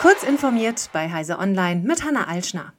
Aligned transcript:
Kurz 0.00 0.22
informiert 0.22 0.90
bei 0.92 1.10
Heise 1.10 1.40
Online 1.40 1.80
mit 1.80 2.04
Hanna 2.04 2.28
Alschner. 2.28 2.72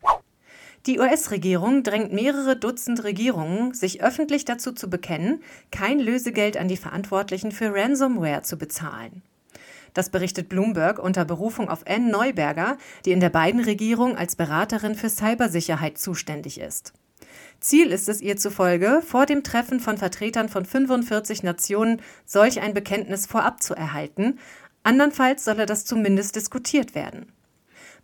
Die 0.86 1.00
US-Regierung 1.00 1.84
drängt 1.84 2.14
mehrere 2.14 2.56
Dutzend 2.56 3.04
Regierungen, 3.04 3.74
sich 3.74 4.02
öffentlich 4.02 4.46
dazu 4.46 4.72
zu 4.72 4.90
bekennen, 4.90 5.44
kein 5.70 6.00
Lösegeld 6.00 6.56
an 6.56 6.70
die 6.70 6.78
Verantwortlichen 6.78 7.52
für 7.52 7.74
Ransomware 7.74 8.44
zu 8.44 8.58
bezahlen. 8.58 9.22
Das 9.94 10.10
berichtet 10.10 10.48
Bloomberg 10.48 10.98
unter 10.98 11.26
Berufung 11.26 11.68
auf 11.68 11.86
Anne 11.86 12.10
Neuberger, 12.10 12.78
die 13.04 13.12
in 13.12 13.20
der 13.20 13.30
beiden 13.30 13.60
Regierung 13.60 14.16
als 14.16 14.38
Beraterin 14.38 14.96
für 14.96 15.10
Cybersicherheit 15.10 15.98
zuständig 15.98 16.58
ist. 16.58 16.94
Ziel 17.60 17.92
ist 17.92 18.08
es 18.08 18.22
ihr 18.22 18.38
zufolge, 18.38 19.02
vor 19.06 19.26
dem 19.26 19.44
Treffen 19.44 19.82
von 19.82 19.98
Vertretern 19.98 20.48
von 20.48 20.64
45 20.64 21.44
Nationen 21.44 22.02
solch 22.26 22.62
ein 22.62 22.74
Bekenntnis 22.74 23.26
vorab 23.26 23.62
zu 23.62 23.76
erhalten, 23.76 24.40
andernfalls 24.90 25.46
solle 25.46 25.68
das 25.68 25.86
zumindest 25.86 26.36
diskutiert 26.36 26.96
werden. 26.96 27.32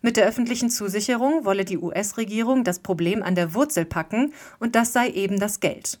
Mit 0.02 0.16
der 0.16 0.24
öffentlichen 0.24 0.70
Zusicherung 0.70 1.44
wolle 1.44 1.64
die 1.64 1.78
US-Regierung 1.78 2.62
das 2.62 2.78
Problem 2.78 3.24
an 3.24 3.34
der 3.34 3.54
Wurzel 3.54 3.84
packen, 3.84 4.32
und 4.60 4.76
das 4.76 4.92
sei 4.92 5.08
eben 5.08 5.40
das 5.40 5.58
Geld. 5.58 5.98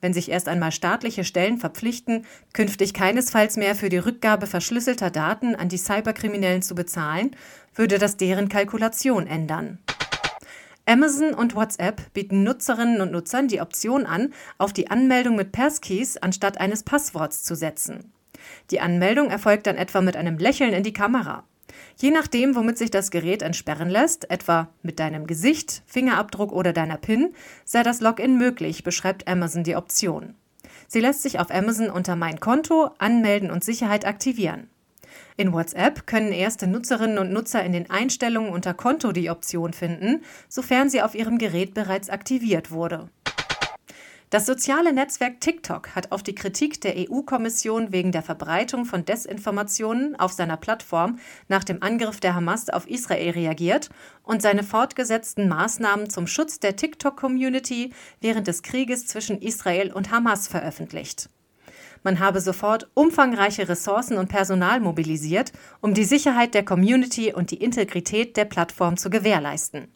Wenn 0.00 0.14
sich 0.14 0.30
erst 0.30 0.46
einmal 0.46 0.70
staatliche 0.70 1.24
Stellen 1.24 1.58
verpflichten, 1.58 2.26
künftig 2.52 2.94
keinesfalls 2.94 3.56
mehr 3.56 3.74
für 3.74 3.88
die 3.88 3.98
Rückgabe 3.98 4.46
verschlüsselter 4.46 5.10
Daten 5.10 5.56
an 5.56 5.68
die 5.68 5.78
Cyberkriminellen 5.78 6.62
zu 6.62 6.76
bezahlen, 6.76 7.32
würde 7.74 7.98
das 7.98 8.16
deren 8.16 8.48
Kalkulation 8.48 9.26
ändern. 9.26 9.80
Amazon 10.86 11.34
und 11.34 11.56
WhatsApp 11.56 12.12
bieten 12.12 12.44
Nutzerinnen 12.44 13.00
und 13.00 13.10
Nutzern 13.10 13.48
die 13.48 13.60
Option 13.60 14.06
an, 14.06 14.32
auf 14.58 14.72
die 14.72 14.92
Anmeldung 14.92 15.34
mit 15.34 15.50
Passkeys 15.50 16.16
anstatt 16.18 16.60
eines 16.60 16.84
Passworts 16.84 17.42
zu 17.42 17.56
setzen. 17.56 18.12
Die 18.70 18.80
Anmeldung 18.80 19.30
erfolgt 19.30 19.66
dann 19.66 19.76
etwa 19.76 20.00
mit 20.00 20.16
einem 20.16 20.38
Lächeln 20.38 20.72
in 20.72 20.82
die 20.82 20.92
Kamera. 20.92 21.44
Je 21.96 22.10
nachdem, 22.10 22.54
womit 22.54 22.78
sich 22.78 22.90
das 22.90 23.10
Gerät 23.10 23.42
entsperren 23.42 23.90
lässt, 23.90 24.30
etwa 24.30 24.68
mit 24.82 24.98
deinem 24.98 25.26
Gesicht, 25.26 25.82
Fingerabdruck 25.86 26.52
oder 26.52 26.72
deiner 26.72 26.96
PIN, 26.96 27.34
sei 27.64 27.82
das 27.82 28.00
Login 28.00 28.38
möglich, 28.38 28.82
beschreibt 28.82 29.28
Amazon 29.28 29.64
die 29.64 29.76
Option. 29.76 30.34
Sie 30.88 31.00
lässt 31.00 31.22
sich 31.22 31.38
auf 31.38 31.50
Amazon 31.50 31.90
unter 31.90 32.16
Mein 32.16 32.40
Konto, 32.40 32.90
Anmelden 32.98 33.50
und 33.50 33.62
Sicherheit 33.62 34.04
aktivieren. 34.04 34.68
In 35.36 35.52
WhatsApp 35.52 36.06
können 36.06 36.32
erste 36.32 36.66
Nutzerinnen 36.66 37.18
und 37.18 37.32
Nutzer 37.32 37.64
in 37.64 37.72
den 37.72 37.88
Einstellungen 37.90 38.52
unter 38.52 38.74
Konto 38.74 39.12
die 39.12 39.30
Option 39.30 39.72
finden, 39.72 40.22
sofern 40.48 40.90
sie 40.90 41.02
auf 41.02 41.14
ihrem 41.14 41.38
Gerät 41.38 41.74
bereits 41.74 42.10
aktiviert 42.10 42.70
wurde. 42.70 43.08
Das 44.30 44.46
soziale 44.46 44.92
Netzwerk 44.92 45.40
TikTok 45.40 45.96
hat 45.96 46.12
auf 46.12 46.22
die 46.22 46.36
Kritik 46.36 46.80
der 46.80 46.94
EU-Kommission 46.96 47.90
wegen 47.90 48.12
der 48.12 48.22
Verbreitung 48.22 48.84
von 48.84 49.04
Desinformationen 49.04 50.14
auf 50.20 50.30
seiner 50.30 50.56
Plattform 50.56 51.18
nach 51.48 51.64
dem 51.64 51.82
Angriff 51.82 52.20
der 52.20 52.36
Hamas 52.36 52.70
auf 52.70 52.88
Israel 52.88 53.30
reagiert 53.30 53.90
und 54.22 54.40
seine 54.40 54.62
fortgesetzten 54.62 55.48
Maßnahmen 55.48 56.10
zum 56.10 56.28
Schutz 56.28 56.60
der 56.60 56.76
TikTok-Community 56.76 57.92
während 58.20 58.46
des 58.46 58.62
Krieges 58.62 59.08
zwischen 59.08 59.42
Israel 59.42 59.92
und 59.92 60.12
Hamas 60.12 60.46
veröffentlicht. 60.46 61.28
Man 62.04 62.20
habe 62.20 62.40
sofort 62.40 62.88
umfangreiche 62.94 63.68
Ressourcen 63.68 64.16
und 64.16 64.28
Personal 64.28 64.78
mobilisiert, 64.78 65.50
um 65.80 65.92
die 65.92 66.04
Sicherheit 66.04 66.54
der 66.54 66.64
Community 66.64 67.34
und 67.34 67.50
die 67.50 67.60
Integrität 67.60 68.36
der 68.36 68.44
Plattform 68.44 68.96
zu 68.96 69.10
gewährleisten. 69.10 69.88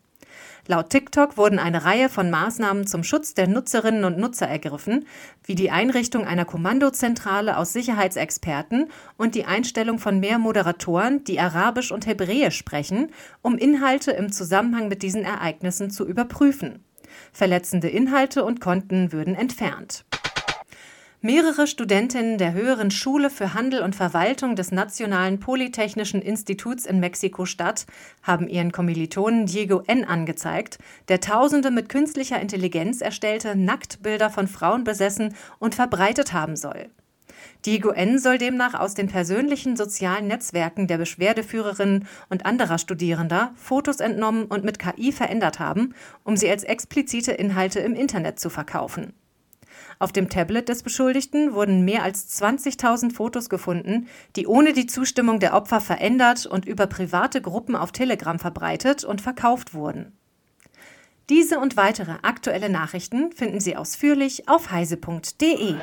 Laut 0.67 0.89
TikTok 0.89 1.37
wurden 1.37 1.59
eine 1.59 1.85
Reihe 1.85 2.09
von 2.09 2.31
Maßnahmen 2.31 2.87
zum 2.87 3.05
Schutz 3.05 3.35
der 3.35 3.47
Nutzerinnen 3.47 4.05
und 4.05 4.17
Nutzer 4.17 4.49
ergriffen, 4.49 5.07
wie 5.45 5.55
die 5.55 5.71
Einrichtung 5.71 6.27
einer 6.27 6.47
Kommandozentrale 6.47 7.59
aus 7.59 7.75
Sicherheitsexperten 7.75 8.91
und 9.19 9.35
die 9.35 9.45
Einstellung 9.45 9.99
von 9.99 10.21
mehr 10.21 10.39
Moderatoren, 10.39 11.23
die 11.25 11.39
Arabisch 11.39 11.93
und 11.93 12.07
Hebräisch 12.07 12.57
sprechen, 12.57 13.11
um 13.43 13.59
Inhalte 13.59 14.13
im 14.13 14.33
Zusammenhang 14.33 14.89
mit 14.89 15.03
diesen 15.03 15.25
Ereignissen 15.25 15.91
zu 15.91 16.07
überprüfen. 16.07 16.83
Verletzende 17.35 17.89
Inhalte 17.89 18.43
und 18.43 18.63
Konten 18.63 19.13
würden 19.13 19.35
entfernt. 19.35 20.07
Mehrere 21.27 21.67
Studentinnen 21.67 22.37
der 22.37 22.53
Höheren 22.53 22.91
Schule 22.91 23.31
für 23.31 23.55
Handel 23.55 23.81
und 23.81 23.97
Verwaltung 23.97 24.57
des 24.57 24.73
Nationalen 24.73 25.41
Polytechnischen 25.41 26.21
Instituts 26.21 26.85
in 26.85 27.01
Mexiko-Stadt 27.01 27.87
haben 28.23 28.47
ihren 28.47 28.73
Kommilitonen 28.73 29.47
Diego 29.47 29.81
N. 29.87 30.05
angezeigt, 30.05 30.77
der 31.09 31.23
tausende 31.23 31.71
mit 31.71 31.89
künstlicher 31.89 32.39
Intelligenz 32.43 33.01
erstellte 33.01 33.57
Nacktbilder 33.57 34.29
von 34.29 34.49
Frauen 34.49 34.85
besessen 34.85 35.35
und 35.59 35.75
verbreitet 35.75 36.35
haben 36.35 36.57
soll. 36.57 36.91
Diego 37.65 37.89
N. 37.89 38.19
soll 38.19 38.37
demnach 38.37 38.75
aus 38.79 38.93
den 38.93 39.09
persönlichen 39.09 39.77
sozialen 39.77 40.27
Netzwerken 40.27 40.89
der 40.89 40.99
Beschwerdeführerinnen 40.99 42.07
und 42.29 42.45
anderer 42.45 42.77
Studierender 42.77 43.55
Fotos 43.57 44.01
entnommen 44.01 44.45
und 44.45 44.63
mit 44.63 44.79
KI 44.79 45.11
verändert 45.11 45.59
haben, 45.59 45.95
um 46.23 46.37
sie 46.37 46.51
als 46.51 46.65
explizite 46.65 47.33
Inhalte 47.33 47.81
im 47.81 47.95
Internet 47.95 48.39
zu 48.39 48.51
verkaufen. 48.51 49.15
Auf 50.05 50.13
dem 50.13 50.29
Tablet 50.29 50.69
des 50.69 50.83
Beschuldigten 50.83 51.55
wurden 51.55 51.83
mehr 51.83 52.03
als 52.03 52.39
20.000 52.39 53.15
Fotos 53.15 53.49
gefunden, 53.49 54.07
die 54.37 54.47
ohne 54.47 54.75
die 54.75 54.85
Zustimmung 54.85 55.41
der 55.41 55.55
Opfer 55.55 55.81
verändert 55.81 56.45
und 56.45 56.67
über 56.67 56.87
private 56.87 57.41
Gruppen 57.41 57.75
auf 57.75 57.91
Telegram 57.91 58.39
verbreitet 58.39 59.05
und 59.05 59.23
verkauft 59.23 59.73
wurden. 59.73 60.13
Diese 61.31 61.59
und 61.59 61.79
weitere 61.79 62.17
aktuelle 62.21 62.69
Nachrichten 62.69 63.33
finden 63.33 63.61
Sie 63.61 63.79
ausführlich 63.79 64.47
auf 64.47 64.71
heise.de. 64.71 65.77